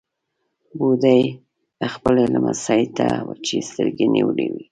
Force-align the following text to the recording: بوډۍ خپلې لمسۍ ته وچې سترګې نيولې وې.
بوډۍ 0.77 1.21
خپلې 1.93 2.23
لمسۍ 2.33 2.83
ته 2.97 3.07
وچې 3.27 3.59
سترګې 3.69 4.05
نيولې 4.15 4.47
وې. 4.51 4.59